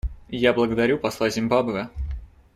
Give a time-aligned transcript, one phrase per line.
[0.39, 1.89] Я благодарю посла Зимбабве.